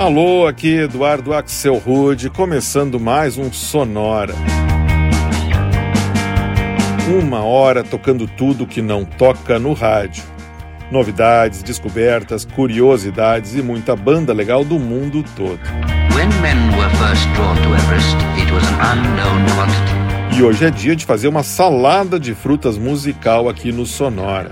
Alô, 0.00 0.46
aqui 0.46 0.76
Eduardo 0.76 1.34
Axel 1.34 1.76
Rude, 1.76 2.30
começando 2.30 2.98
mais 2.98 3.36
um 3.36 3.52
Sonora. 3.52 4.34
Uma 7.06 7.44
hora 7.44 7.84
tocando 7.84 8.26
tudo 8.26 8.66
que 8.66 8.80
não 8.80 9.04
toca 9.04 9.58
no 9.58 9.74
rádio. 9.74 10.24
Novidades, 10.90 11.62
descobertas, 11.62 12.46
curiosidades 12.46 13.54
e 13.54 13.60
muita 13.60 13.94
banda 13.94 14.32
legal 14.32 14.64
do 14.64 14.78
mundo 14.78 15.22
todo. 15.36 15.60
E 20.34 20.42
hoje 20.42 20.64
é 20.64 20.70
dia 20.70 20.96
de 20.96 21.04
fazer 21.04 21.28
uma 21.28 21.42
salada 21.42 22.18
de 22.18 22.34
frutas 22.34 22.78
musical 22.78 23.50
aqui 23.50 23.70
no 23.70 23.84
Sonora. 23.84 24.50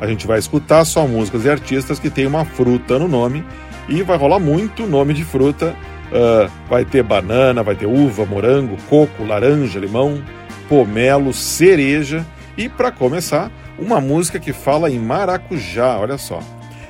A 0.00 0.06
gente 0.06 0.26
vai 0.26 0.38
escutar 0.38 0.86
só 0.86 1.06
músicas 1.06 1.44
e 1.44 1.50
artistas 1.50 1.98
que 1.98 2.08
têm 2.08 2.26
uma 2.26 2.46
fruta 2.46 2.98
no 2.98 3.06
nome 3.06 3.44
e 3.88 4.02
vai 4.02 4.16
rolar 4.16 4.38
muito 4.38 4.86
nome 4.86 5.14
de 5.14 5.24
fruta. 5.24 5.76
Uh, 6.06 6.50
vai 6.68 6.84
ter 6.84 7.02
banana, 7.02 7.62
vai 7.62 7.74
ter 7.74 7.86
uva, 7.86 8.24
morango, 8.24 8.76
coco, 8.88 9.24
laranja, 9.24 9.80
limão, 9.80 10.22
pomelo, 10.68 11.32
cereja 11.32 12.24
e, 12.56 12.68
para 12.68 12.92
começar, 12.92 13.50
uma 13.78 14.00
música 14.00 14.38
que 14.38 14.52
fala 14.52 14.90
em 14.90 14.98
maracujá. 14.98 15.98
Olha 15.98 16.16
só. 16.16 16.40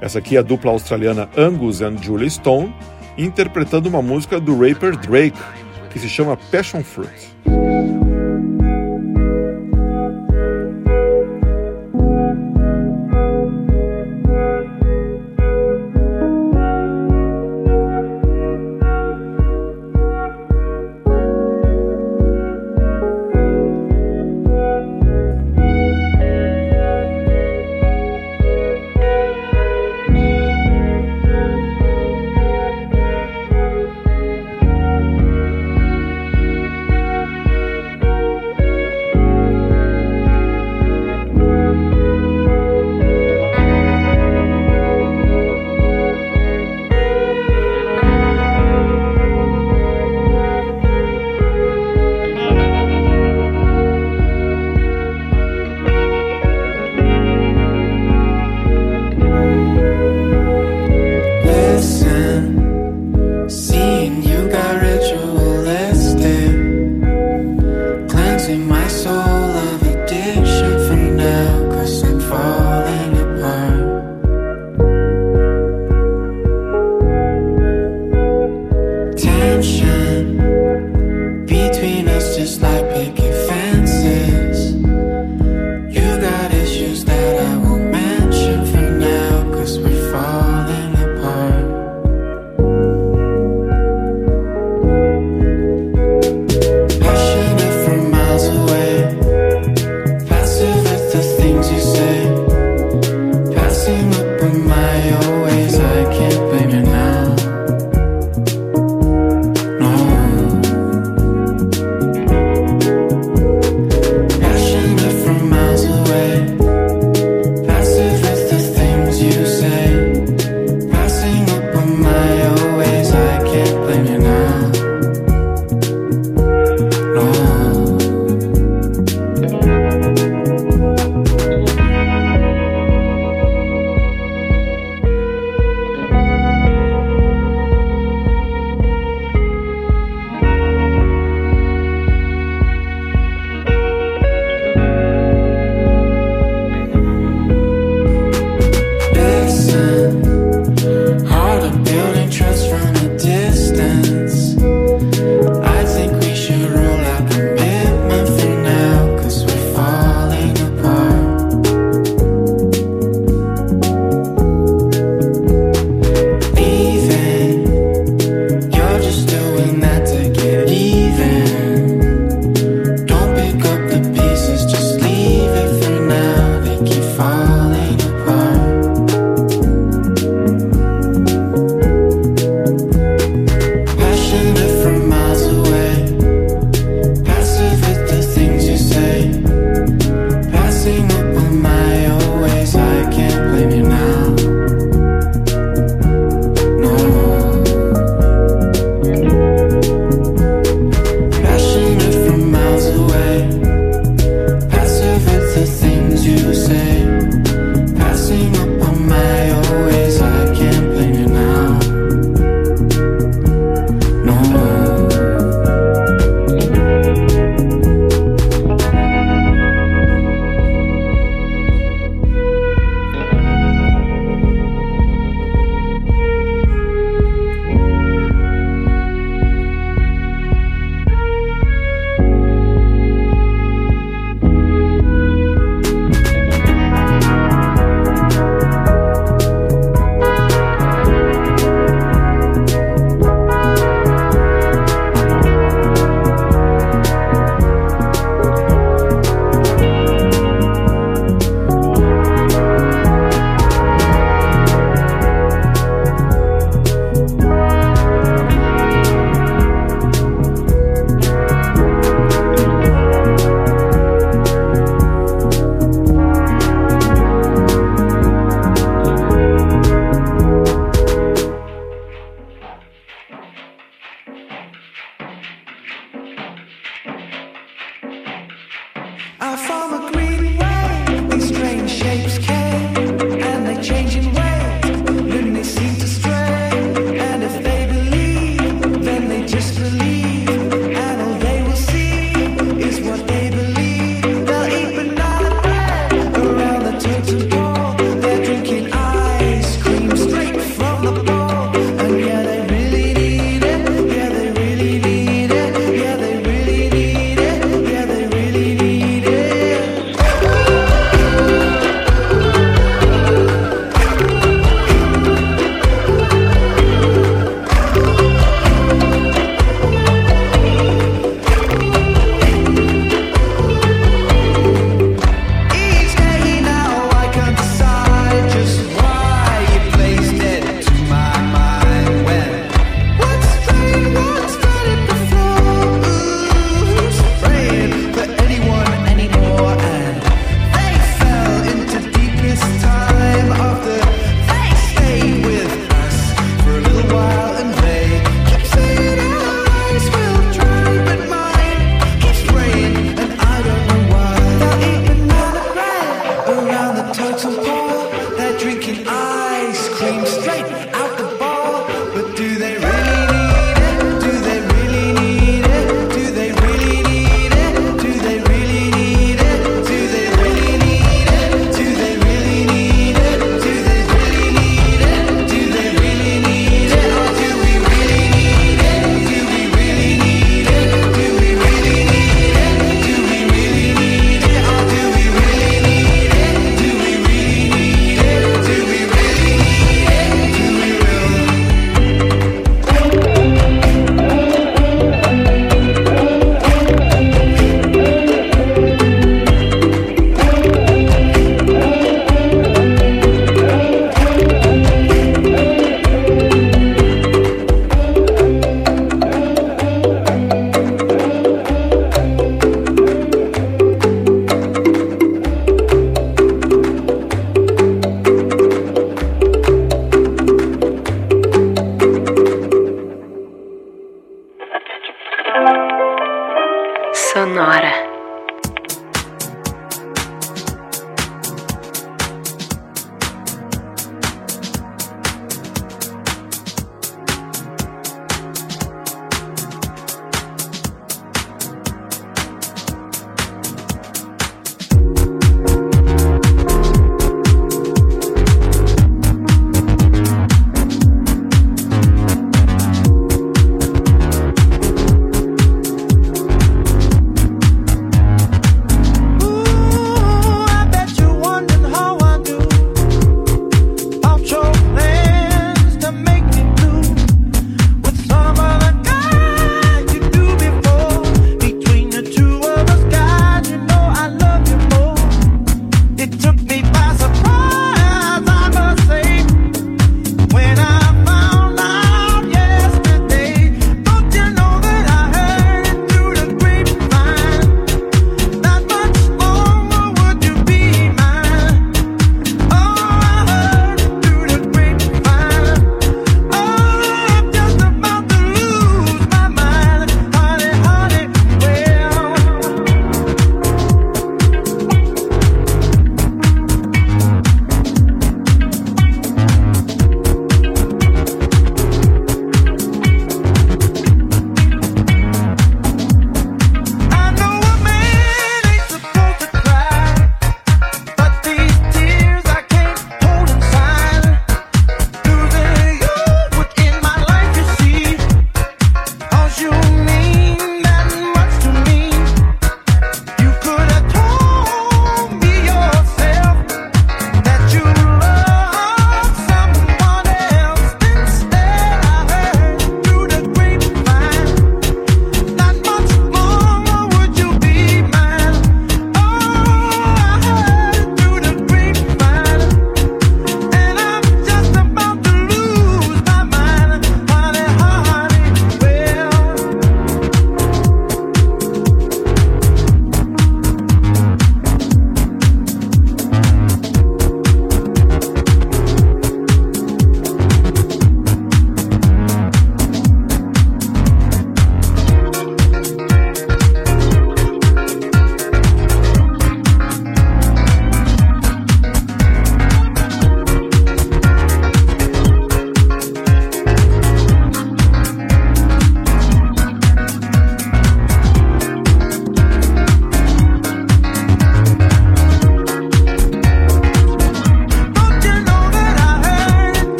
Essa 0.00 0.18
aqui 0.18 0.36
é 0.36 0.38
a 0.38 0.42
dupla 0.42 0.70
australiana 0.70 1.28
Angus 1.36 1.80
and 1.82 1.96
Julia 2.00 2.30
Stone 2.30 2.74
interpretando 3.16 3.88
uma 3.88 4.00
música 4.00 4.38
do 4.38 4.56
rapper 4.56 4.96
Drake 4.96 5.38
que 5.90 5.98
se 5.98 6.08
chama 6.08 6.36
Passion 6.36 6.82
Fruit. 6.84 7.97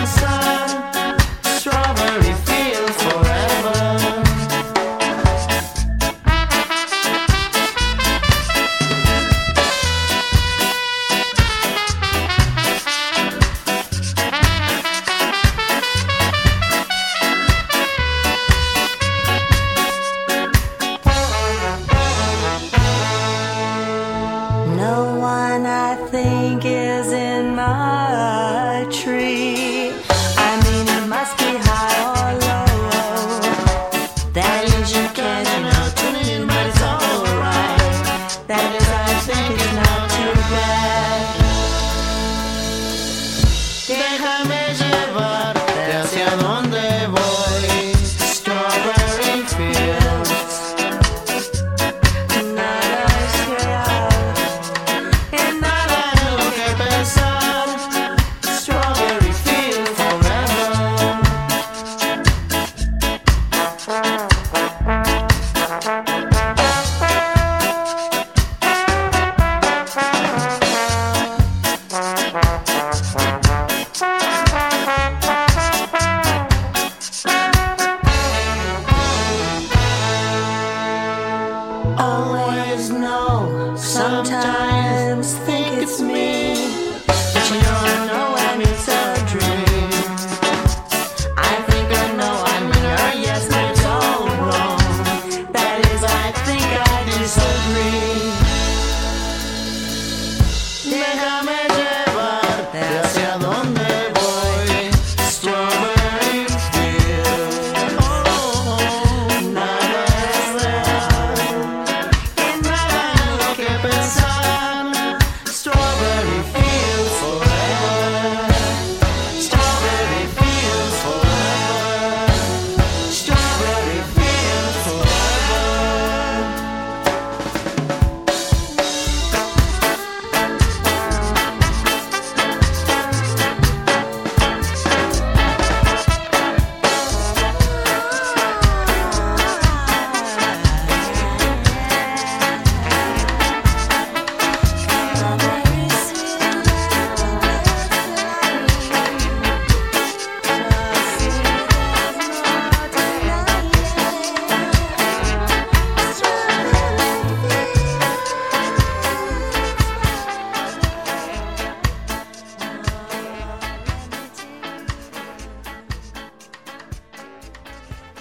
inside. 0.00 0.47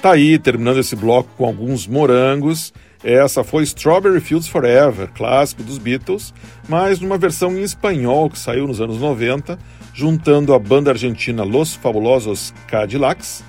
Tá 0.07 0.13
aí, 0.13 0.39
terminando 0.39 0.79
esse 0.79 0.95
bloco 0.95 1.29
com 1.35 1.45
alguns 1.45 1.85
morangos. 1.85 2.73
Essa 3.03 3.43
foi 3.43 3.63
Strawberry 3.63 4.21
Fields 4.21 4.47
Forever, 4.47 5.09
clássico 5.13 5.61
dos 5.61 5.77
Beatles, 5.77 6.33
mas 6.69 7.01
numa 7.01 7.17
versão 7.17 7.51
em 7.57 7.61
espanhol 7.61 8.29
que 8.29 8.39
saiu 8.39 8.65
nos 8.65 8.79
anos 8.79 9.01
90, 9.01 9.59
juntando 9.93 10.53
a 10.53 10.59
banda 10.59 10.91
argentina 10.91 11.43
Los 11.43 11.75
Fabulosos 11.75 12.53
Cadillacs 12.69 13.43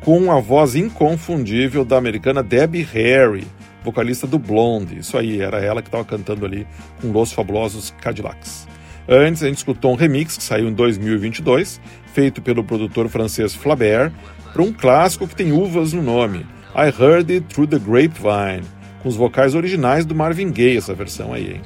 com 0.00 0.30
a 0.30 0.38
voz 0.38 0.76
inconfundível 0.76 1.84
da 1.84 1.96
americana 1.96 2.40
Debbie 2.40 2.86
Harry, 2.92 3.44
vocalista 3.82 4.28
do 4.28 4.38
Blonde. 4.38 5.00
Isso 5.00 5.18
aí, 5.18 5.40
era 5.40 5.58
ela 5.58 5.82
que 5.82 5.88
estava 5.88 6.04
cantando 6.04 6.46
ali 6.46 6.68
com 7.02 7.10
Los 7.10 7.32
Fabulosos 7.32 7.92
Cadillacs. 8.00 8.68
Antes, 9.08 9.42
a 9.42 9.46
gente 9.46 9.58
escutou 9.58 9.92
um 9.92 9.96
remix 9.96 10.36
que 10.36 10.42
saiu 10.42 10.68
em 10.68 10.72
2022, 10.72 11.80
feito 12.12 12.42
pelo 12.42 12.64
produtor 12.64 13.08
francês 13.08 13.54
Flaubert, 13.54 14.12
para 14.52 14.62
um 14.62 14.72
clássico 14.72 15.28
que 15.28 15.36
tem 15.36 15.52
uvas 15.52 15.92
no 15.92 16.02
nome, 16.02 16.46
I 16.74 16.88
Heard 16.88 17.32
It 17.32 17.46
Through 17.54 17.68
the 17.68 17.78
Grapevine, 17.78 18.66
com 19.02 19.08
os 19.08 19.16
vocais 19.16 19.54
originais 19.54 20.04
do 20.04 20.14
Marvin 20.14 20.50
Gaye, 20.50 20.76
essa 20.76 20.94
versão 20.94 21.32
aí. 21.32 21.54
Hein? 21.54 21.62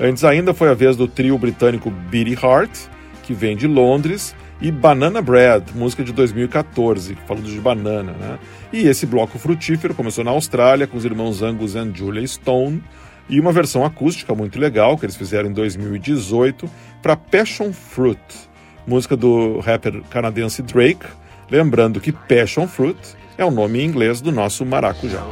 Antes 0.00 0.24
ainda 0.24 0.52
foi 0.52 0.68
a 0.68 0.74
vez 0.74 0.96
do 0.96 1.06
trio 1.06 1.38
britânico 1.38 1.90
Beatty 1.90 2.32
Heart, 2.42 2.70
que 3.22 3.32
vem 3.32 3.56
de 3.56 3.66
Londres, 3.66 4.34
e 4.62 4.70
Banana 4.70 5.20
Bread, 5.20 5.72
música 5.74 6.04
de 6.04 6.12
2014, 6.12 7.16
falando 7.26 7.46
de 7.46 7.60
banana, 7.60 8.12
né? 8.12 8.38
E 8.72 8.86
esse 8.86 9.04
bloco 9.04 9.36
frutífero 9.36 9.92
começou 9.92 10.22
na 10.22 10.30
Austrália 10.30 10.86
com 10.86 10.96
os 10.96 11.04
irmãos 11.04 11.42
Angus 11.42 11.74
e 11.74 11.92
Julia 11.92 12.26
Stone, 12.26 12.80
e 13.28 13.40
uma 13.40 13.52
versão 13.52 13.84
acústica 13.84 14.34
muito 14.34 14.58
legal 14.58 14.98
que 14.98 15.04
eles 15.04 15.16
fizeram 15.16 15.48
em 15.48 15.52
2018 15.52 16.68
para 17.00 17.16
Passion 17.16 17.72
Fruit, 17.72 18.20
música 18.86 19.16
do 19.16 19.60
rapper 19.60 20.02
canadense 20.10 20.62
Drake, 20.62 21.06
Lembrando 21.52 22.00
que 22.00 22.10
passion 22.10 22.66
fruit 22.66 22.96
é 23.36 23.44
o 23.44 23.50
nome 23.50 23.82
em 23.82 23.84
inglês 23.84 24.22
do 24.22 24.32
nosso 24.32 24.64
maracujá. 24.64 25.22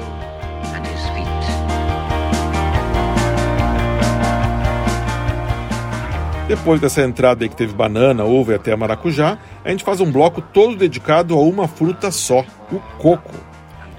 Depois 6.46 6.78
dessa 6.78 7.00
entrada 7.00 7.42
aí 7.42 7.48
que 7.48 7.56
teve 7.56 7.72
banana, 7.72 8.24
uva 8.24 8.52
e 8.52 8.54
até 8.56 8.76
maracujá, 8.76 9.38
a 9.64 9.70
gente 9.70 9.82
faz 9.82 9.98
um 9.98 10.12
bloco 10.12 10.42
todo 10.42 10.76
dedicado 10.76 11.32
a 11.32 11.40
uma 11.40 11.66
fruta 11.66 12.10
só, 12.10 12.44
o 12.70 12.78
coco. 12.98 13.32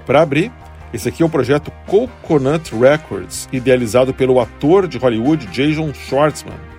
Para 0.06 0.22
abrir, 0.22 0.52
esse 0.92 1.08
aqui 1.08 1.22
é 1.22 1.26
o 1.26 1.28
projeto 1.28 1.72
Coconut 1.86 2.74
Records, 2.74 3.48
idealizado 3.52 4.12
pelo 4.12 4.40
ator 4.40 4.86
de 4.86 4.98
Hollywood 4.98 5.46
Jason 5.46 5.92
Schwartzman. 5.94 6.72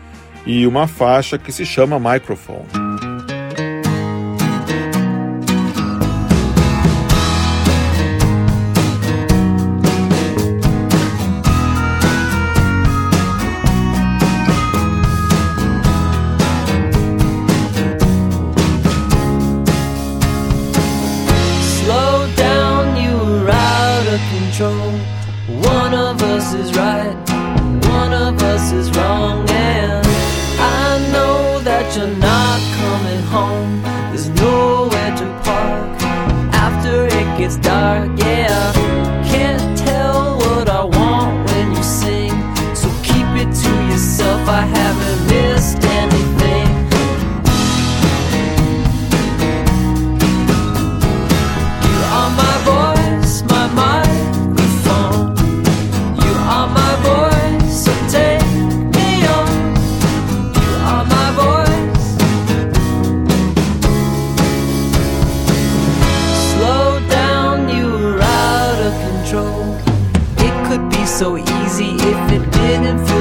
e 0.46 0.68
uma 0.68 0.88
faixa 0.88 1.38
que 1.38 1.54
se 1.54 1.66
chama 1.66 1.98
Microphone. 1.98 3.13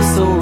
so 0.03 0.41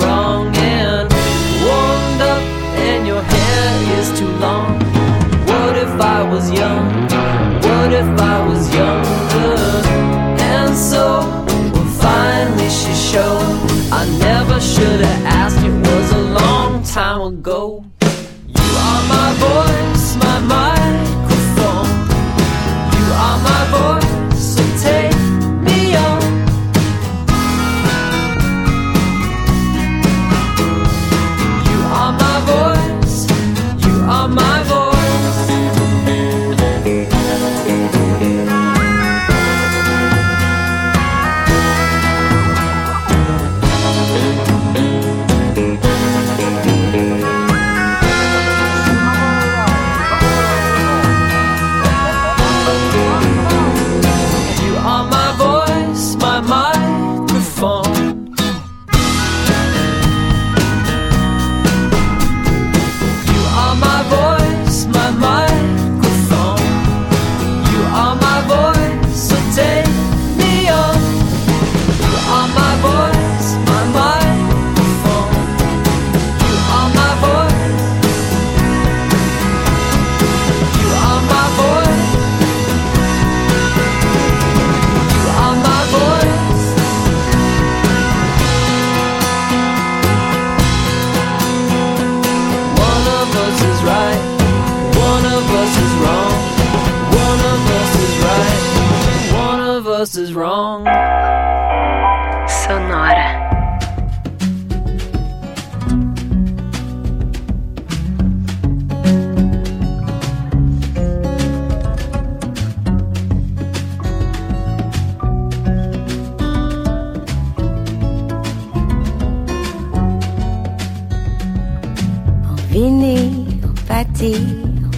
bâtir, 124.20 124.36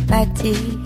bâtir. 0.09 0.82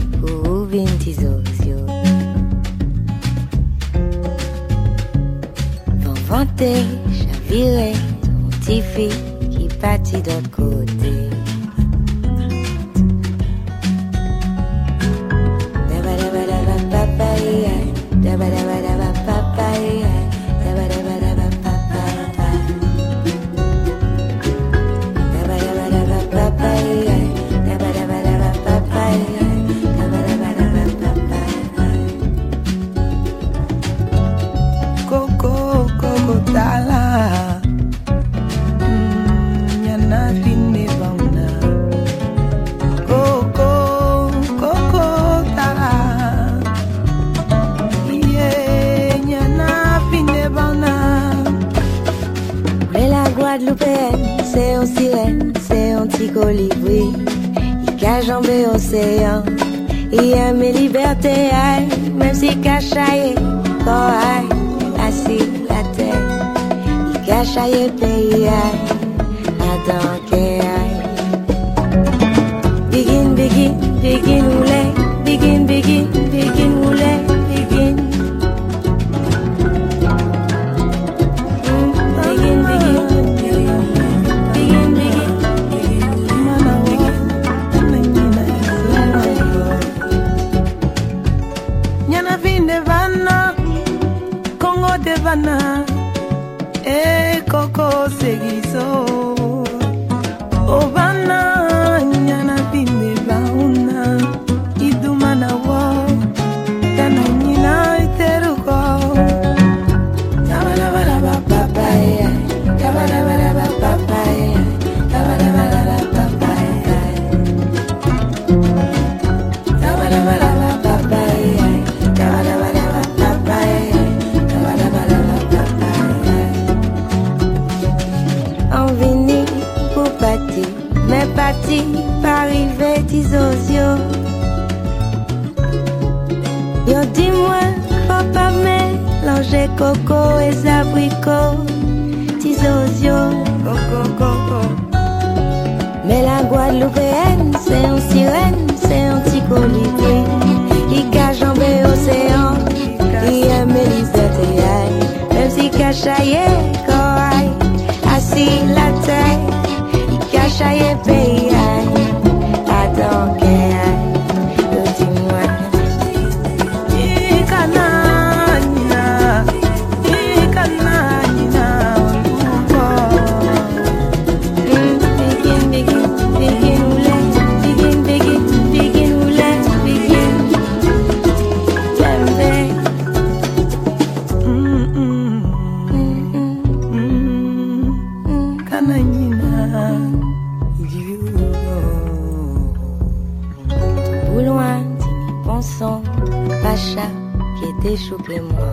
qui 197.56 197.64
était 197.70 197.96
choqué 197.96 198.40
moi. 198.40 198.72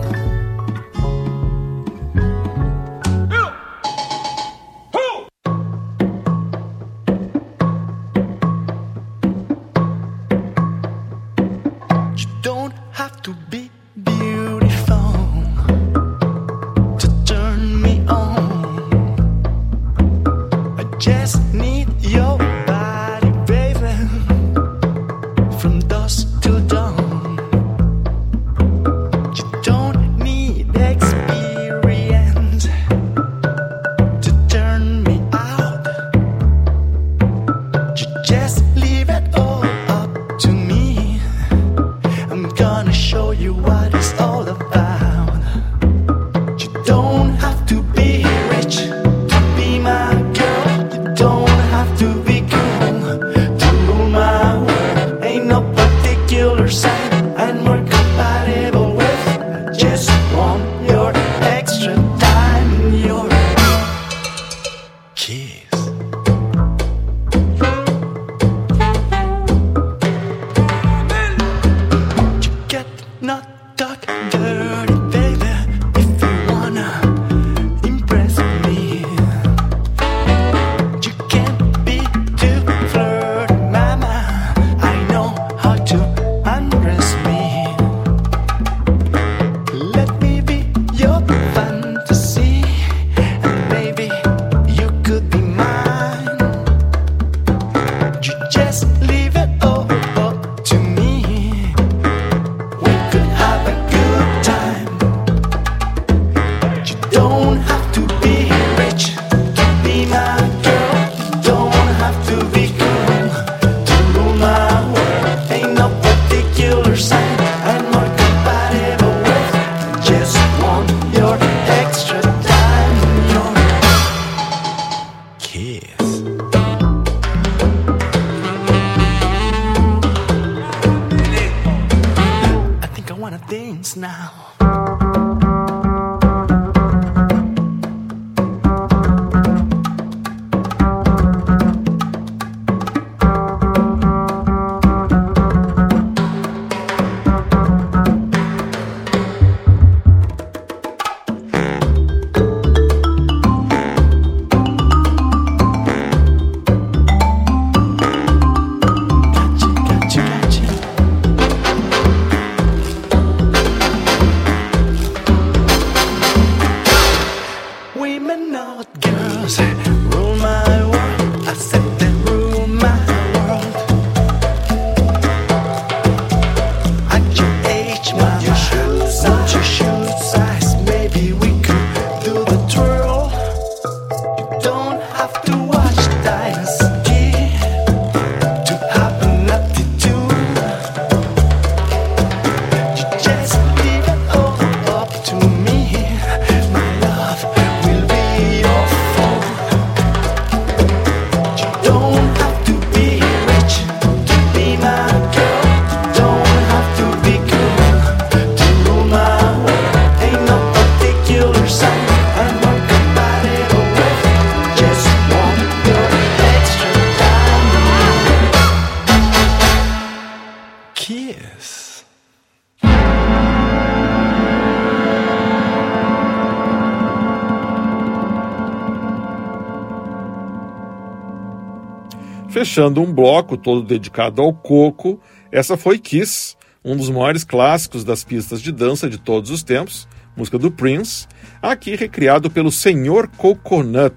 Fechando 232.64 233.02
um 233.02 233.12
bloco 233.12 233.58
todo 233.58 233.82
dedicado 233.82 234.40
ao 234.40 234.50
coco, 234.50 235.20
essa 235.52 235.76
foi 235.76 235.98
Kiss, 235.98 236.56
um 236.82 236.96
dos 236.96 237.10
maiores 237.10 237.44
clássicos 237.44 238.04
das 238.04 238.24
pistas 238.24 238.62
de 238.62 238.72
dança 238.72 239.06
de 239.06 239.18
todos 239.18 239.50
os 239.50 239.62
tempos, 239.62 240.08
música 240.34 240.58
do 240.58 240.70
Prince, 240.70 241.26
aqui 241.60 241.94
recriado 241.94 242.50
pelo 242.50 242.72
Senhor 242.72 243.28
Coconut, 243.28 244.16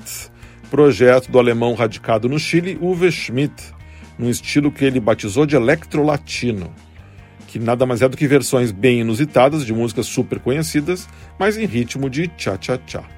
projeto 0.71 1.29
do 1.29 1.38
alemão 1.38 1.73
radicado 1.73 2.29
no 2.29 2.39
Chile, 2.39 2.79
Uwe 2.81 3.12
Schmidt, 3.12 3.53
num 4.17 4.29
estilo 4.29 4.71
que 4.71 4.86
ele 4.86 5.01
batizou 5.01 5.45
de 5.45 5.57
electro-latino, 5.57 6.73
que 7.47 7.60
nada 7.60 7.86
mais 7.86 8.01
é 8.01 8.07
do 8.07 8.15
que 8.15 8.29
versões 8.29 8.71
bem 8.71 9.01
inusitadas 9.01 9.65
de 9.65 9.73
músicas 9.73 10.05
super 10.05 10.39
conhecidas, 10.39 11.05
mas 11.38 11.57
em 11.57 11.65
ritmo 11.65 12.10
de 12.10 12.31
cha-cha-cha. 12.38 13.16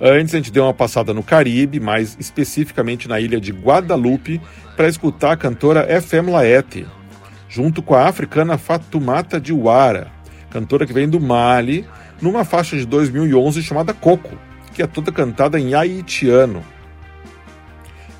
Antes 0.00 0.34
a 0.34 0.36
gente 0.36 0.52
deu 0.52 0.64
uma 0.64 0.74
passada 0.74 1.14
no 1.14 1.22
Caribe, 1.22 1.80
mais 1.80 2.16
especificamente 2.20 3.08
na 3.08 3.18
ilha 3.18 3.40
de 3.40 3.50
Guadalupe, 3.50 4.40
para 4.76 4.88
escutar 4.88 5.32
a 5.32 5.36
cantora 5.36 5.86
FM 6.00 6.28
Laete, 6.30 6.86
junto 7.48 7.82
com 7.82 7.94
a 7.94 8.06
africana 8.06 8.58
Fatumata 8.58 9.40
Diwara, 9.40 10.12
cantora 10.50 10.86
que 10.86 10.92
vem 10.92 11.08
do 11.08 11.18
Mali, 11.18 11.86
numa 12.20 12.44
faixa 12.44 12.76
de 12.76 12.84
2011 12.84 13.62
chamada 13.62 13.94
Coco, 13.94 14.36
que 14.74 14.82
é 14.82 14.86
toda 14.86 15.10
cantada 15.10 15.58
em 15.58 15.74
haitiano. 15.74 16.62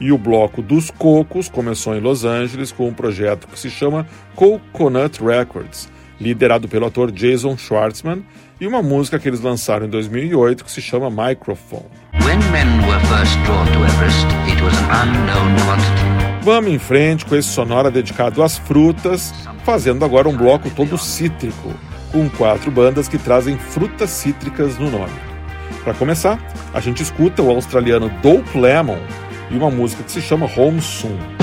E 0.01 0.11
o 0.13 0.19
bloco 0.19 0.63
dos 0.63 0.91
Cocos 0.91 1.49
começou 1.49 1.95
em 1.95 2.01
Los 2.01 2.25
Angeles 2.25 2.73
com 2.73 2.89
um 2.89 2.95
projeto 2.95 3.47
que 3.47 3.59
se 3.59 3.71
chama 3.71 4.07
Coconut 4.35 5.23
Records, 5.23 5.91
liderado 6.19 6.69
pelo 6.69 6.87
ator 6.87 7.11
Jason 7.11 7.57
Schwartzman, 7.57 8.25
e 8.61 8.67
uma 8.67 8.83
música 8.83 9.19
que 9.19 9.29
eles 9.29 9.41
lançaram 9.41 9.87
em 9.87 9.91
2008 9.91 10.65
que 10.65 10.71
se 10.71 10.81
chama 10.81 11.11
Microphone. 11.11 11.87
Vamos 16.43 16.71
em 16.71 16.79
frente 16.79 17.25
com 17.25 17.35
esse 17.35 17.49
sonora 17.49 17.91
dedicado 17.91 18.43
às 18.43 18.57
frutas, 18.57 19.35
fazendo 19.65 20.05
agora 20.05 20.29
um 20.29 20.37
bloco 20.37 20.71
todo 20.71 20.97
cítrico, 20.97 21.75
com 22.13 22.29
quatro 22.31 22.71
bandas 22.71 23.09
que 23.09 23.19
trazem 23.19 23.59
frutas 23.59 24.11
cítricas 24.11 24.79
no 24.79 24.91
nome. 24.91 25.13
Para 25.85 25.95
começar, 25.95 26.39
a 26.73 26.81
gente 26.81 27.03
escuta 27.03 27.43
o 27.43 27.51
australiano 27.51 28.09
Dope 28.23 28.59
Lemon 28.59 28.99
e 29.51 29.57
uma 29.57 29.71
música 29.71 30.03
que 30.03 30.11
se 30.11 30.23
chama 30.23 30.51
Home 30.57 30.81
Soon. 30.81 31.36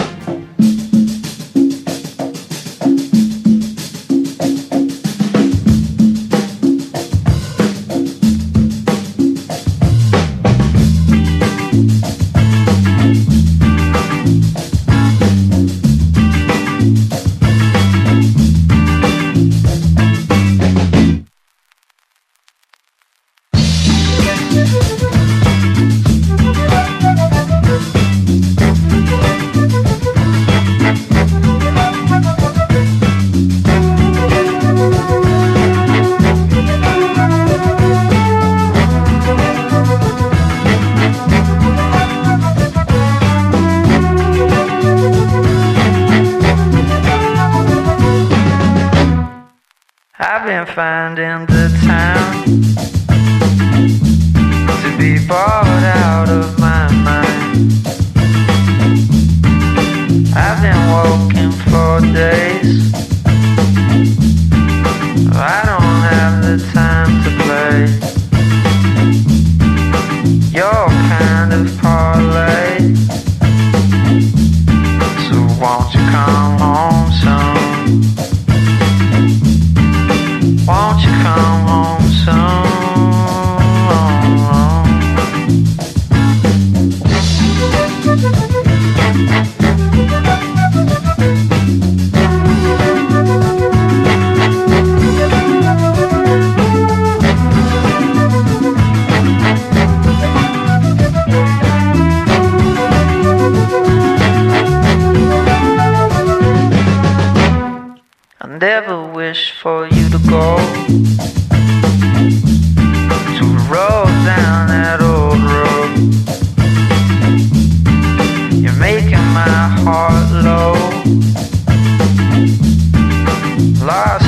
Last 123.84 124.23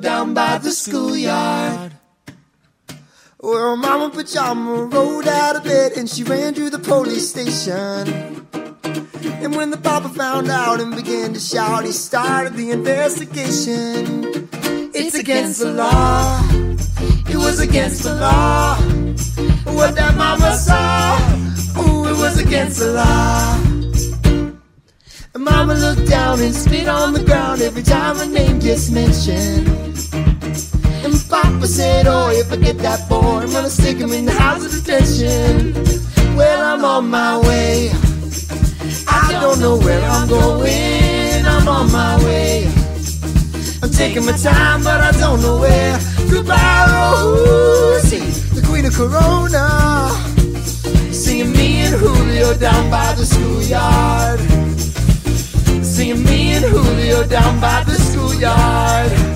down 0.00 0.34
by 0.34 0.58
the 0.58 0.70
schoolyard. 0.70 1.92
Well, 3.40 3.76
Mama 3.76 4.10
Pajama 4.10 4.84
rolled 4.84 5.28
out 5.28 5.56
of 5.56 5.64
bed 5.64 5.92
and 5.96 6.08
she 6.08 6.24
ran 6.24 6.54
to 6.54 6.70
the 6.70 6.78
police 6.78 7.30
station. 7.30 8.46
And 9.42 9.54
when 9.54 9.70
the 9.70 9.76
papa 9.76 10.08
found 10.08 10.48
out 10.48 10.80
and 10.80 10.94
began 10.94 11.32
to 11.34 11.40
shout, 11.40 11.84
he 11.84 11.92
started 11.92 12.54
the 12.54 12.70
investigation. 12.70 14.48
It's 14.94 15.14
against 15.14 15.60
the 15.60 15.72
law. 15.72 16.40
It 17.28 17.36
was 17.36 17.60
against 17.60 18.02
the 18.02 18.14
law. 18.14 18.76
What 19.74 19.94
that 19.94 20.16
mama 20.16 20.56
saw. 20.56 21.18
Ooh, 21.82 22.08
it 22.08 22.16
was 22.18 22.40
against 22.40 22.80
the 22.80 22.92
law. 22.92 23.75
Mama 25.46 25.74
looked 25.74 26.08
down 26.08 26.40
and 26.40 26.52
spit 26.52 26.88
on 26.88 27.12
the 27.12 27.22
ground 27.22 27.62
every 27.62 27.82
time 27.82 28.16
her 28.16 28.26
name 28.26 28.58
gets 28.58 28.90
mentioned. 28.90 29.68
And 31.04 31.14
Papa 31.30 31.66
said, 31.68 32.08
Oh, 32.08 32.30
if 32.30 32.52
I 32.52 32.56
get 32.56 32.78
that 32.78 33.08
boy, 33.08 33.42
I'm 33.42 33.52
gonna 33.52 33.70
stick 33.70 33.98
him 33.98 34.12
in 34.12 34.24
the 34.24 34.32
house 34.32 34.64
of 34.66 34.72
detention. 34.72 35.72
Well, 36.36 36.60
I'm 36.70 36.84
on 36.84 37.08
my 37.08 37.38
way. 37.38 37.90
I 39.06 39.38
don't 39.40 39.60
know 39.60 39.76
where 39.78 40.02
I'm 40.02 40.28
going. 40.28 41.46
I'm 41.46 41.68
on 41.68 41.92
my 41.92 42.16
way. 42.24 42.66
I'm 43.82 43.90
taking 43.90 44.26
my 44.26 44.36
time, 44.36 44.82
but 44.82 45.00
I 45.00 45.12
don't 45.12 45.40
know 45.42 45.60
where. 45.60 45.96
Goodbye, 46.28 46.86
oh, 46.88 48.00
Rosie, 48.02 48.18
the 48.58 48.66
queen 48.66 48.84
of 48.84 48.94
Corona. 48.94 50.10
Seeing 51.12 51.52
me 51.52 51.86
and 51.86 51.94
Julio 51.94 52.52
down 52.58 52.90
by 52.90 53.14
the 53.14 53.24
schoolyard. 53.24 54.45
Seeing 56.06 56.22
me 56.22 56.52
and 56.52 56.64
Julio 56.64 57.26
down 57.26 57.60
by 57.60 57.82
the 57.82 57.94
schoolyard. 57.94 59.35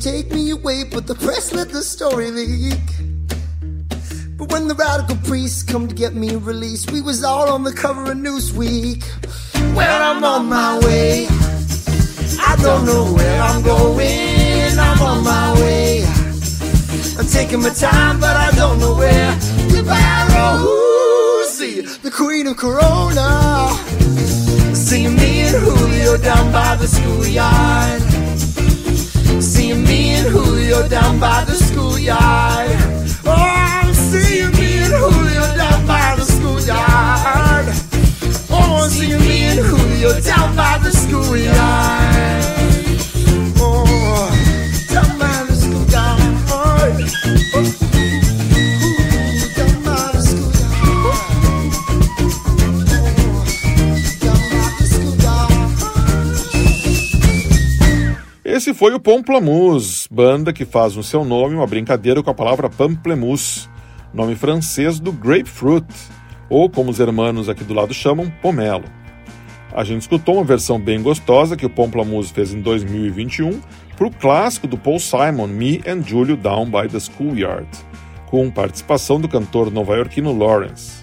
Take 0.00 0.32
me 0.32 0.50
away, 0.50 0.84
but 0.84 1.06
the 1.06 1.14
press 1.14 1.52
let 1.52 1.68
the 1.68 1.82
story 1.82 2.30
leak. 2.30 2.80
But 4.38 4.50
when 4.50 4.66
the 4.66 4.74
radical 4.74 5.16
priests 5.28 5.62
come 5.62 5.88
to 5.88 5.94
get 5.94 6.14
me 6.14 6.36
released, 6.36 6.90
we 6.90 7.02
was 7.02 7.22
all 7.22 7.50
on 7.50 7.64
the 7.64 7.72
cover 7.72 8.10
of 8.10 8.16
Newsweek. 8.16 9.04
Well, 9.74 10.16
I'm 10.16 10.24
on 10.24 10.46
my 10.46 10.78
way. 10.78 11.26
I 12.40 12.56
don't 12.62 12.86
know 12.86 13.12
where 13.12 13.42
I'm 13.42 13.62
going. 13.62 14.78
I'm 14.78 15.02
on 15.02 15.22
my 15.22 15.52
way. 15.60 16.02
I'm 17.18 17.26
taking 17.26 17.60
my 17.60 17.68
time, 17.68 18.18
but 18.20 18.34
I 18.34 18.50
don't 18.52 18.78
know 18.80 18.94
where. 18.94 19.38
Goodbye, 19.70 20.26
Rosie, 20.34 21.82
the 22.00 22.10
queen 22.10 22.46
of 22.46 22.56
Corona. 22.56 23.68
Seeing 24.74 25.14
me 25.16 25.42
and 25.42 25.56
Julio 25.56 26.16
down 26.16 26.50
by 26.50 26.76
the 26.76 26.86
schoolyard. 26.86 28.09
Me 29.86 30.10
and 30.14 30.28
Julio 30.28 30.86
down 30.88 31.18
by 31.18 31.44
the 31.44 31.54
schoolyard. 31.54 32.70
Oh, 33.24 33.32
I'm 33.32 33.92
seeing 33.94 34.52
me 34.52 34.78
and 34.84 34.92
Julio 34.92 35.44
down 35.56 35.86
by 35.86 36.14
the 36.16 36.24
schoolyard. 36.24 37.66
Oh, 38.50 38.82
I'm 38.82 38.90
seeing 38.90 39.20
me 39.20 39.44
and 39.44 39.60
Julio 39.60 40.20
down 40.20 40.56
by 40.56 40.78
the 40.82 40.90
schoolyard. 40.90 41.99
Esse 58.60 58.74
foi 58.74 58.92
o 58.92 59.00
Pomplamoose, 59.00 60.06
banda 60.10 60.52
que 60.52 60.66
faz 60.66 60.94
no 60.94 61.02
seu 61.02 61.24
nome 61.24 61.54
uma 61.54 61.66
brincadeira 61.66 62.22
com 62.22 62.28
a 62.28 62.34
palavra 62.34 62.68
pamplemousse, 62.68 63.66
nome 64.12 64.34
francês 64.34 65.00
do 65.00 65.12
grapefruit, 65.12 65.86
ou 66.50 66.68
como 66.68 66.90
os 66.90 67.00
hermanos 67.00 67.48
aqui 67.48 67.64
do 67.64 67.72
lado 67.72 67.94
chamam, 67.94 68.30
pomelo. 68.42 68.84
A 69.72 69.82
gente 69.82 70.02
escutou 70.02 70.34
uma 70.34 70.44
versão 70.44 70.78
bem 70.78 71.00
gostosa 71.00 71.56
que 71.56 71.64
o 71.64 71.70
Pomplamoose 71.70 72.34
fez 72.34 72.52
em 72.52 72.60
2021 72.60 73.62
para 73.96 74.06
o 74.06 74.10
clássico 74.10 74.66
do 74.66 74.76
Paul 74.76 75.00
Simon, 75.00 75.46
Me 75.46 75.80
and 75.86 76.02
Julio 76.02 76.36
Down 76.36 76.66
by 76.66 76.86
the 76.86 77.00
Schoolyard, 77.00 77.66
com 78.26 78.50
participação 78.50 79.18
do 79.18 79.26
cantor 79.26 79.70
nova-iorquino 79.70 80.36
Lawrence. 80.36 81.02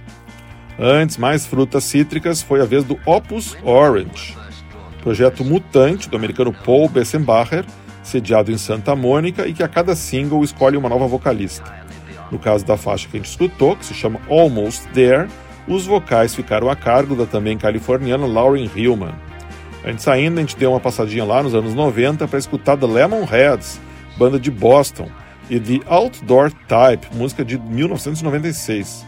Antes, 0.78 1.18
mais 1.18 1.48
frutas 1.48 1.86
cítricas, 1.86 2.40
foi 2.40 2.62
a 2.62 2.66
vez 2.66 2.84
do 2.84 3.00
Opus 3.04 3.58
Orange, 3.64 4.38
projeto 5.08 5.46
mutante 5.46 6.10
do 6.10 6.18
americano 6.18 6.52
Paul 6.52 6.90
Bessenbacher, 6.90 7.64
sediado 8.04 8.52
em 8.52 8.58
Santa 8.58 8.94
Mônica 8.94 9.48
e 9.48 9.54
que 9.54 9.64
a 9.64 9.68
cada 9.70 9.96
single 9.96 10.44
escolhe 10.44 10.76
uma 10.76 10.90
nova 10.90 11.08
vocalista. 11.08 11.64
No 12.30 12.38
caso 12.38 12.66
da 12.66 12.76
faixa 12.76 13.08
que 13.08 13.16
a 13.16 13.20
gente 13.22 13.30
escutou, 13.30 13.78
que 13.78 13.86
se 13.86 13.94
chama 13.94 14.20
Almost 14.30 14.86
There, 14.90 15.30
os 15.66 15.86
vocais 15.86 16.36
ficaram 16.36 16.70
a 16.70 16.76
cargo 16.76 17.16
da 17.16 17.26
também 17.26 17.58
californiana 17.58 18.28
Lauren 18.28 18.70
Hillman. 18.76 19.14
Antes 19.86 20.06
ainda, 20.10 20.42
a 20.42 20.44
gente 20.44 20.58
deu 20.58 20.72
uma 20.72 20.80
passadinha 20.82 21.24
lá 21.24 21.42
nos 21.42 21.56
anos 21.56 21.74
90 21.74 22.28
para 22.28 22.38
escutar 22.38 22.76
The 22.76 22.86
Lemonheads, 22.86 23.80
banda 24.18 24.38
de 24.38 24.52
Boston, 24.52 25.10
e 25.50 25.58
The 25.58 25.86
Outdoor 25.88 26.52
Type, 26.68 27.16
música 27.16 27.46
de 27.46 27.58
1996. 27.58 29.06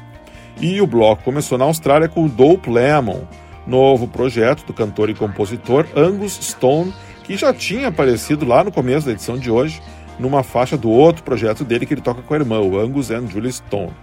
E 0.61 0.79
o 0.79 0.87
bloco 0.87 1.25
começou 1.25 1.57
na 1.57 1.65
Austrália 1.65 2.07
com 2.07 2.23
o 2.23 2.29
Dope 2.29 2.69
Lemon, 2.69 3.25
novo 3.69 4.07
projeto 4.07 4.65
do 4.65 4.73
cantor 4.73 5.09
e 5.09 5.13
compositor 5.13 5.85
Angus 5.95 6.39
Stone, 6.41 6.93
que 7.23 7.37
já 7.37 7.53
tinha 7.53 7.89
aparecido 7.89 8.45
lá 8.45 8.63
no 8.63 8.71
começo 8.71 9.05
da 9.05 9.11
edição 9.11 9.37
de 9.37 9.51
hoje, 9.51 9.81
numa 10.17 10.43
faixa 10.43 10.75
do 10.75 10.89
outro 10.89 11.23
projeto 11.23 11.63
dele 11.63 11.85
que 11.85 11.93
ele 11.93 12.01
toca 12.01 12.21
com 12.21 12.33
a 12.33 12.37
irmã, 12.37 12.59
o 12.59 12.79
Angus 12.79 13.11
and 13.11 13.27
Julie 13.27 13.51
Stone. 13.51 13.93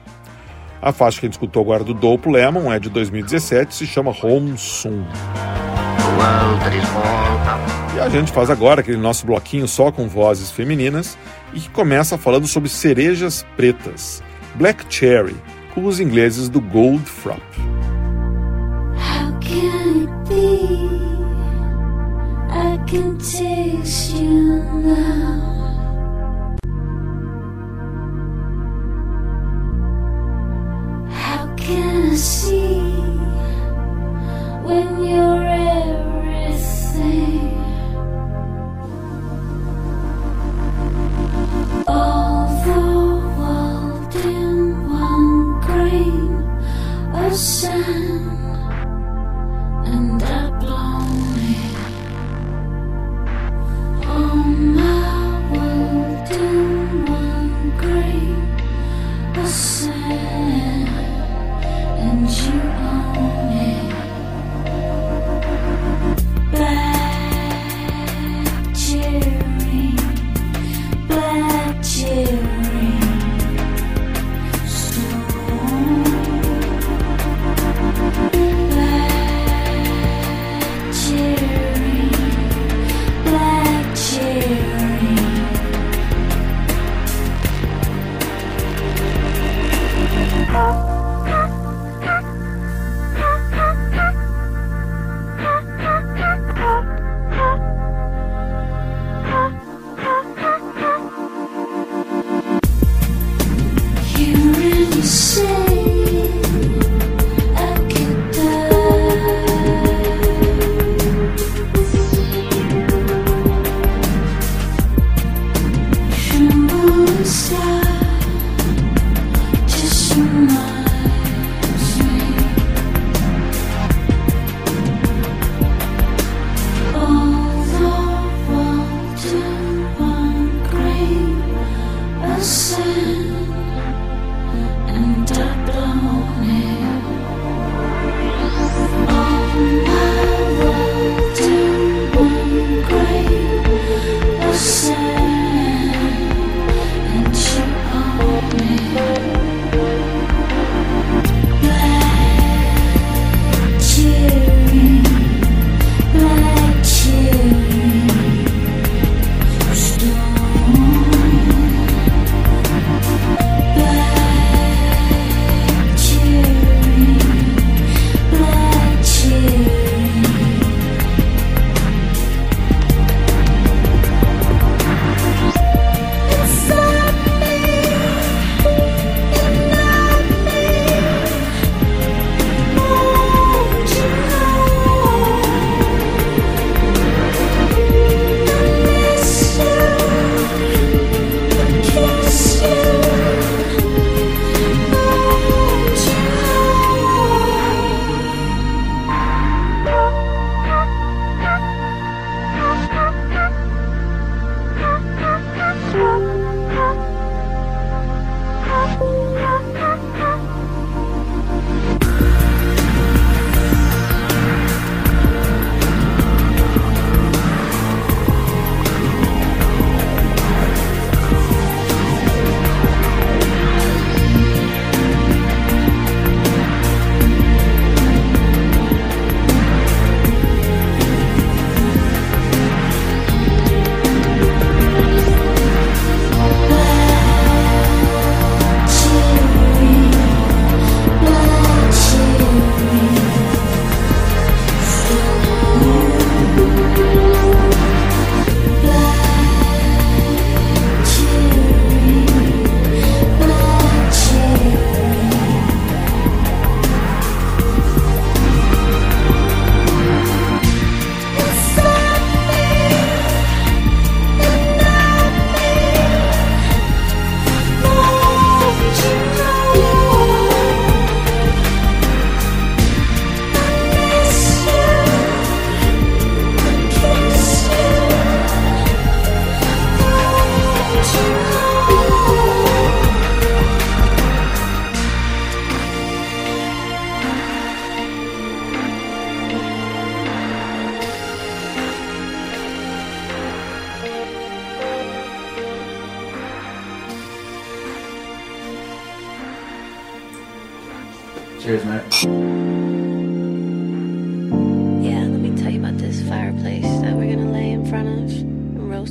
A 0.80 0.92
faixa 0.92 1.18
que 1.18 1.26
a 1.26 1.28
gente 1.28 1.34
escutou 1.34 1.62
agora 1.62 1.82
do 1.82 1.92
Dope 1.92 2.30
Lemon 2.30 2.72
é 2.72 2.78
de 2.78 2.88
2017 2.88 3.74
se 3.74 3.86
chama 3.86 4.14
Home 4.22 4.56
Soon. 4.56 5.04
E 7.94 7.98
a 7.98 8.08
gente 8.08 8.30
faz 8.30 8.50
agora 8.50 8.80
aquele 8.80 8.98
nosso 8.98 9.26
bloquinho 9.26 9.66
só 9.66 9.90
com 9.90 10.06
vozes 10.06 10.50
femininas 10.50 11.18
e 11.52 11.60
que 11.60 11.70
começa 11.70 12.16
falando 12.18 12.46
sobre 12.46 12.68
cerejas 12.68 13.44
pretas, 13.56 14.22
Black 14.54 14.84
Cherry, 14.88 15.36
com 15.74 15.84
os 15.84 15.98
ingleses 15.98 16.48
do 16.48 16.60
Goldfrapp. 16.60 17.42
Can 19.46 20.02
it 20.02 20.10
be? 20.28 20.44
I 22.50 22.76
can 22.84 23.16
taste 23.16 24.16
you 24.16 24.58
now. 24.82 26.56
How 31.08 31.46
can 31.56 32.10
I 32.10 32.14
see 32.16 32.80
when 34.66 35.04
you're 35.04 35.46
everything? 35.78 36.74
All 41.86 42.48
the 42.66 42.80
world 43.38 44.14
in 44.16 44.90
one 44.90 45.60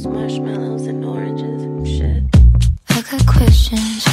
marshmallows 0.06 0.88
and 0.88 1.04
oranges 1.04 1.64
and 1.64 1.88
shit. 1.88 2.24
I 2.90 3.02
got 3.02 3.26
questions. 3.28 4.05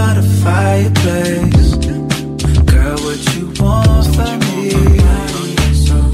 not 0.00 0.16
a 0.16 0.22
fireplace. 0.22 1.74
Girl, 2.72 2.96
what 3.06 3.20
you 3.34 3.44
want 3.62 4.06
from 4.16 4.38
me? 4.48 4.72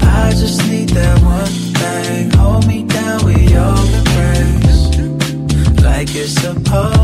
I 0.01 0.31
just 0.41 0.59
need 0.69 0.89
that 0.89 1.17
one 1.23 1.55
thing. 1.79 2.29
Hold 2.31 2.67
me 2.67 2.83
down 2.83 3.23
with 3.23 3.49
your 3.49 3.75
embrace, 3.97 4.83
like 5.81 6.09
it's 6.13 6.33
supposed. 6.33 6.96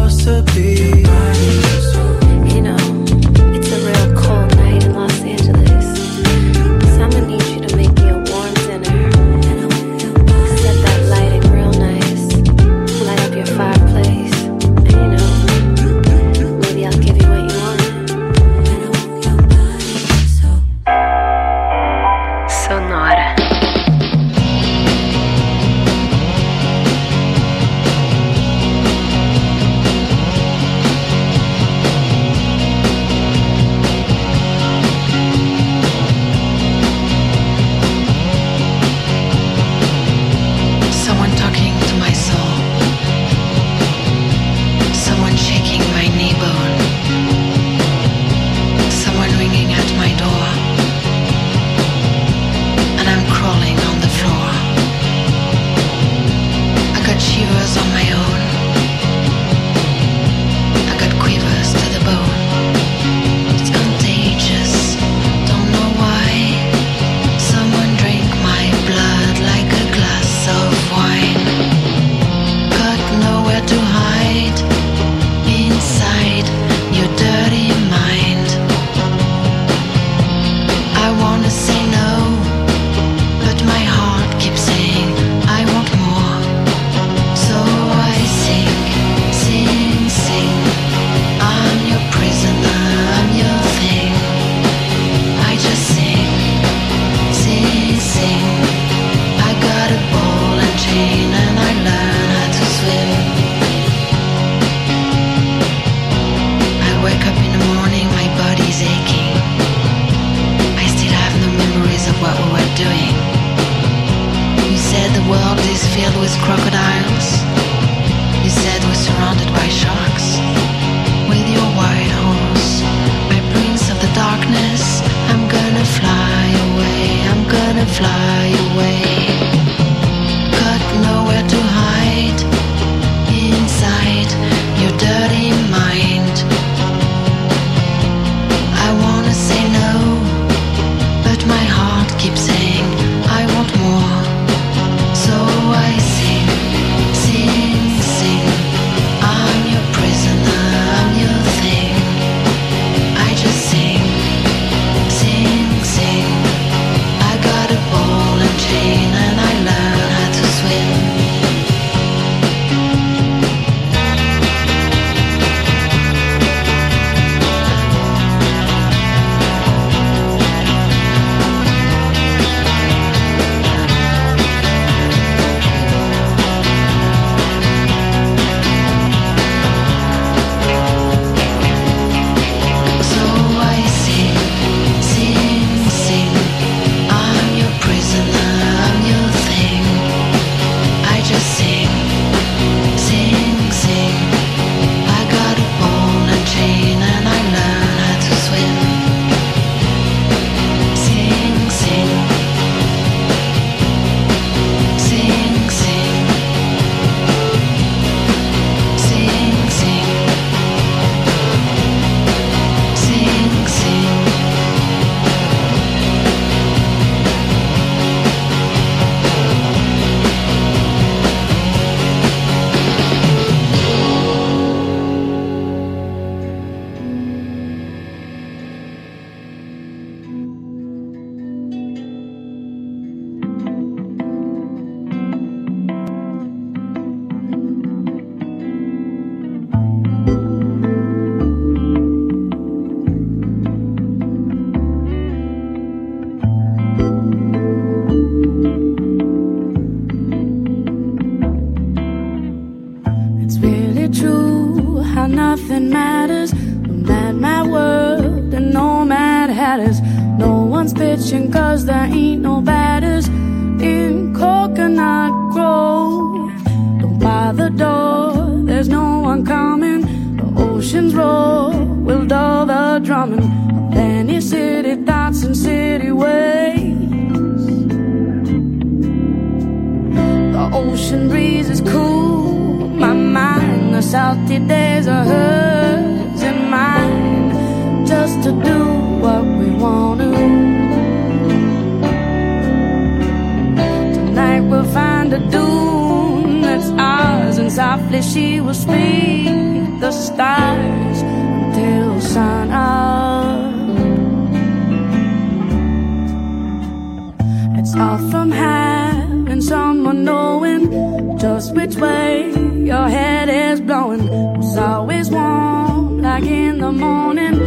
Just 311.44 311.76
which 311.76 311.96
way 311.98 312.54
your 312.86 313.10
head 313.10 313.50
is 313.50 313.82
blowing. 313.82 314.30
It's 314.60 314.78
always 314.78 315.30
warm, 315.30 316.22
like 316.22 316.46
in 316.46 316.78
the 316.78 316.94
morning 316.94 317.60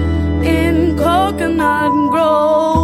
in 0.43 0.97
Coconut 0.97 1.93
Grove. 2.11 2.76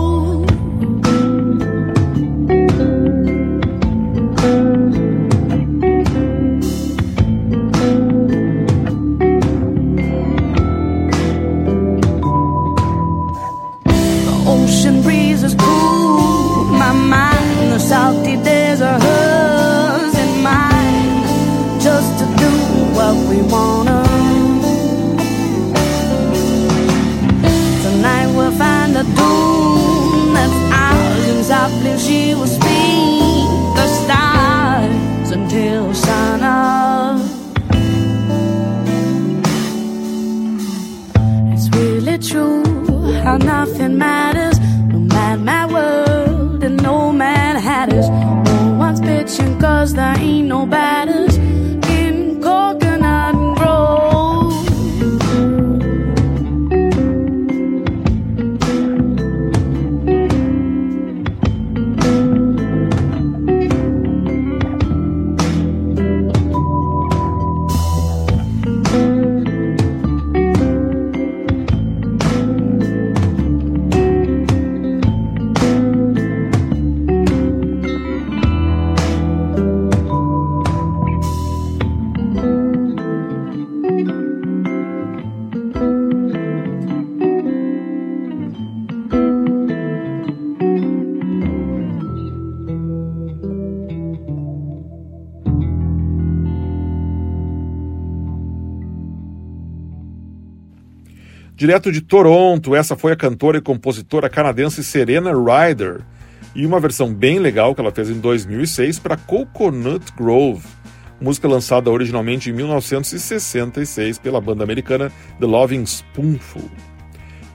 Direto 101.54 101.92
de 101.92 102.00
Toronto, 102.00 102.74
essa 102.74 102.96
foi 102.96 103.12
a 103.12 103.16
cantora 103.16 103.58
e 103.58 103.60
compositora 103.60 104.28
canadense 104.28 104.82
Serena 104.82 105.32
Ryder 105.32 106.00
e 106.54 106.64
uma 106.64 106.80
versão 106.80 107.12
bem 107.12 107.38
legal 107.38 107.74
que 107.74 107.80
ela 107.80 107.92
fez 107.92 108.08
em 108.08 108.18
2006 108.18 108.98
para 108.98 109.18
Coconut 109.18 110.12
Grove, 110.16 110.66
música 111.20 111.46
lançada 111.46 111.90
originalmente 111.90 112.48
em 112.48 112.54
1966 112.54 114.18
pela 114.18 114.40
banda 114.40 114.64
americana 114.64 115.12
The 115.38 115.46
Loving 115.46 115.84
Spoonful. 115.84 116.70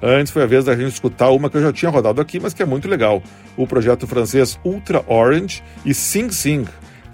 Antes 0.02 0.32
foi 0.32 0.44
a 0.44 0.48
vez 0.48 0.66
da 0.66 0.76
gente 0.76 0.94
escutar 0.94 1.32
uma 1.32 1.50
que 1.50 1.58
eu 1.58 1.62
já 1.62 1.74
tinha 1.74 1.90
rodado 1.90 2.22
aqui, 2.22 2.40
mas 2.40 2.54
que 2.54 2.62
é 2.62 2.66
muito 2.68 2.88
legal, 2.88 3.22
o 3.58 3.66
projeto 3.66 4.06
francês 4.06 4.60
Ultra 4.64 5.04
Orange 5.08 5.64
e 5.84 5.92
Sing 5.92 6.30
Sing, 6.30 6.66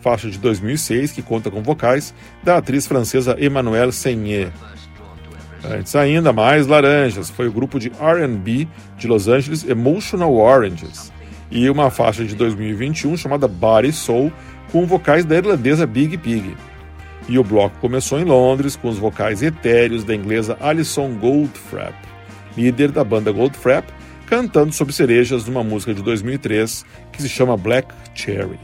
faixa 0.01 0.29
de 0.29 0.37
2006 0.37 1.13
que 1.13 1.21
conta 1.21 1.49
com 1.49 1.63
vocais 1.63 2.13
da 2.43 2.57
atriz 2.57 2.85
francesa 2.85 3.37
Emmanuelle 3.39 3.93
Seigner. 3.93 4.51
Antes 5.63 5.95
ainda, 5.95 6.33
mais 6.33 6.67
laranjas, 6.67 7.29
foi 7.29 7.47
o 7.47 7.51
grupo 7.51 7.79
de 7.79 7.91
R&B 7.99 8.67
de 8.97 9.07
Los 9.07 9.27
Angeles 9.27 9.63
Emotional 9.63 10.33
Oranges 10.35 11.11
e 11.49 11.69
uma 11.69 11.89
faixa 11.89 12.25
de 12.25 12.35
2021 12.35 13.15
chamada 13.15 13.47
Body 13.47 13.93
Soul 13.93 14.31
com 14.71 14.85
vocais 14.85 15.23
da 15.23 15.37
irlandesa 15.37 15.85
Big 15.85 16.17
Pig. 16.17 16.57
E 17.29 17.39
o 17.39 17.43
bloco 17.43 17.77
começou 17.79 18.19
em 18.19 18.25
Londres 18.25 18.75
com 18.75 18.89
os 18.89 18.97
vocais 18.97 19.41
etéreos 19.41 20.03
da 20.03 20.13
inglesa 20.13 20.57
Alison 20.59 21.13
Goldfrapp, 21.13 21.95
líder 22.57 22.91
da 22.91 23.03
banda 23.03 23.31
Goldfrapp, 23.31 23.87
cantando 24.25 24.73
sobre 24.73 24.93
cerejas 24.93 25.45
numa 25.45 25.63
música 25.63 25.93
de 25.93 26.01
2003 26.01 26.85
que 27.11 27.21
se 27.21 27.29
chama 27.29 27.55
Black 27.55 27.93
Cherry. 28.13 28.59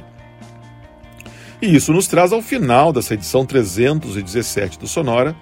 E 1.62 1.76
isso 1.76 1.94
nos 1.94 2.08
traz 2.08 2.32
ao 2.34 2.42
final 2.42 2.92
dessa 2.92 3.14
edição 3.14 3.46
317 3.46 4.80
do 4.80 4.88
Sonora, 4.88 5.36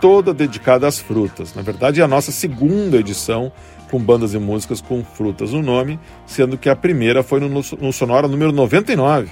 toda 0.00 0.34
dedicada 0.34 0.86
às 0.86 0.98
frutas. 0.98 1.54
Na 1.54 1.62
verdade, 1.62 2.00
é 2.00 2.04
a 2.04 2.08
nossa 2.08 2.32
segunda 2.32 2.98
edição 2.98 3.52
com 3.90 4.00
bandas 4.00 4.34
e 4.34 4.38
músicas 4.38 4.80
com 4.80 5.04
frutas 5.04 5.52
no 5.52 5.62
nome, 5.62 5.98
sendo 6.26 6.58
que 6.58 6.68
a 6.68 6.76
primeira 6.76 7.22
foi 7.22 7.38
no, 7.40 7.48
no 7.48 7.92
Sonora 7.92 8.28
número 8.28 8.52
99, 8.52 9.30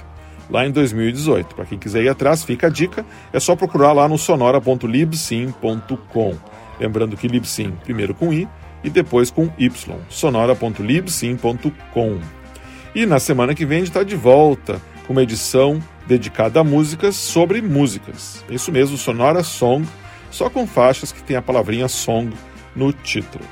lá 0.49 0.65
em 0.65 0.71
2018. 0.71 1.53
Para 1.55 1.65
quem 1.65 1.77
quiser 1.77 2.01
ir 2.03 2.09
atrás, 2.09 2.43
fica 2.43 2.65
a 2.67 2.69
dica, 2.69 3.05
é 3.33 3.39
só 3.39 3.55
procurar 3.55 3.93
lá 3.93 4.07
no 4.07 4.17
sonora.libsim.com. 4.17 6.35
Lembrando 6.79 7.17
que 7.17 7.27
Libsim 7.27 7.73
primeiro 7.83 8.13
com 8.13 8.31
I 8.33 8.47
e 8.83 8.89
depois 8.89 9.29
com 9.31 9.49
Y, 9.57 9.95
sonora.libsim.com. 10.09 12.19
E 12.93 13.05
na 13.05 13.19
semana 13.19 13.53
que 13.53 13.65
vem 13.65 13.77
a 13.77 13.79
gente 13.79 13.89
está 13.89 14.03
de 14.03 14.15
volta 14.15 14.81
com 15.05 15.11
uma 15.13 15.23
edição 15.23 15.81
dedicada 16.07 16.59
a 16.59 16.63
músicas 16.63 17.15
sobre 17.15 17.61
músicas. 17.61 18.43
Isso 18.49 18.71
mesmo, 18.71 18.97
Sonora 18.97 19.43
Song, 19.43 19.87
só 20.35 20.49
com 20.49 20.67
faixas 20.67 21.13
que 21.13 21.23
tem 21.23 21.37
a 21.37 21.41
palavrinha 21.41 21.87
song 21.87 22.35
no 22.75 22.91
título. 22.91 23.45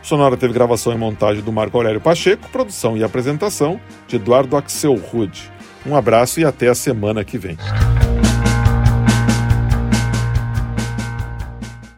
Sonora 0.00 0.36
teve 0.36 0.54
gravação 0.54 0.92
e 0.92 0.96
montagem 0.96 1.42
do 1.42 1.52
Marco 1.52 1.76
Aurélio 1.76 2.00
Pacheco, 2.00 2.48
produção 2.50 2.96
e 2.96 3.02
apresentação 3.02 3.80
de 4.06 4.14
Eduardo 4.16 4.56
Axel 4.56 4.94
Rude. 4.94 5.50
Um 5.84 5.96
abraço 5.96 6.38
e 6.38 6.44
até 6.44 6.68
a 6.68 6.74
semana 6.74 7.24
que 7.24 7.36
vem. 7.36 7.58